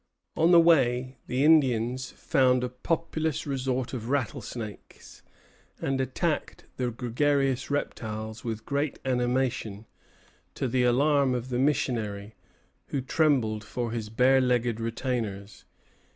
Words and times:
On 0.35 0.49
the 0.49 0.59
way, 0.59 1.17
the 1.27 1.43
Indians 1.43 2.09
found 2.13 2.63
a 2.63 2.69
populous 2.69 3.45
resort 3.45 3.93
of 3.93 4.09
rattlesnakes, 4.09 5.21
and 5.79 6.01
attacked 6.01 6.65
the 6.77 6.89
gregarious 6.89 7.69
reptiles 7.69 8.43
with 8.43 8.65
great 8.65 8.97
animation, 9.05 9.85
to 10.55 10.67
the 10.67 10.81
alarm 10.81 11.35
of 11.35 11.49
the 11.49 11.59
missionary, 11.59 12.33
who 12.87 12.99
trembled 12.99 13.63
for 13.63 13.91
his 13.91 14.09
bare 14.09 14.41
legged 14.41 14.79
retainers. 14.79 15.65